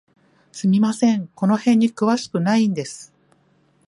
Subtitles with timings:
[0.51, 3.13] すみません、この辺に詳しくないんです。